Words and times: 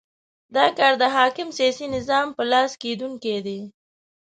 دا 0.55 0.65
کار 0.77 0.93
د 1.01 1.03
حاکم 1.15 1.47
سیاسي 1.57 1.85
نظام 1.95 2.27
په 2.37 2.43
لاس 2.51 2.71
کېدونی 2.81 3.37
دی. 3.45 3.59